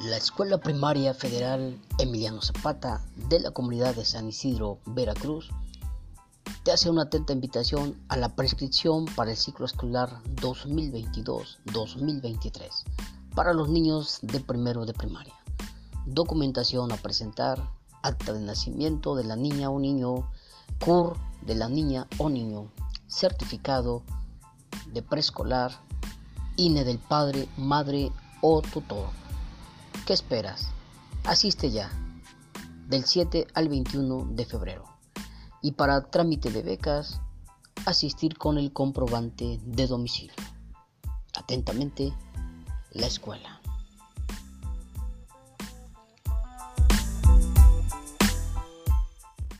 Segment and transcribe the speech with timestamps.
[0.00, 5.50] La Escuela Primaria Federal Emiliano Zapata de la comunidad de San Isidro, Veracruz,
[6.62, 12.68] te hace una atenta invitación a la prescripción para el ciclo escolar 2022-2023
[13.34, 15.34] para los niños de primero de primaria.
[16.06, 17.68] Documentación a presentar,
[18.04, 20.30] acta de nacimiento de la niña o niño,
[20.78, 22.70] CUR de la niña o niño,
[23.08, 24.04] certificado
[24.92, 25.72] de preescolar,
[26.54, 28.12] INE del padre, madre
[28.42, 29.08] o tutor.
[30.08, 30.70] ¿Qué esperas?
[31.24, 31.90] Asiste ya,
[32.86, 34.84] del 7 al 21 de febrero.
[35.60, 37.20] Y para trámite de becas,
[37.84, 40.32] asistir con el comprobante de domicilio.
[41.36, 42.14] Atentamente,
[42.92, 43.60] la escuela.